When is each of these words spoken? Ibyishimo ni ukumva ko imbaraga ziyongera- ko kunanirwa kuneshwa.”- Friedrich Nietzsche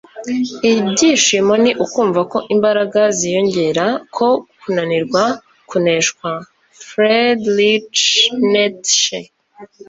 Ibyishimo 0.73 1.53
ni 1.63 1.71
ukumva 1.83 2.21
ko 2.31 2.37
imbaraga 2.53 3.01
ziyongera- 3.17 3.85
ko 4.15 4.27
kunanirwa 4.59 5.23
kuneshwa.”- 5.69 6.29
Friedrich 6.85 8.01
Nietzsche 8.51 9.17